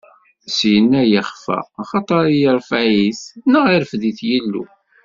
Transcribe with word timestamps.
Syenna 0.53 1.01
yexfa, 1.11 1.57
axaṭer 1.81 2.23
iṛfedɛ-it 2.45 3.21
neɣ 3.51 3.65
irfed-it 3.75 4.19
Yillu. 4.29 4.65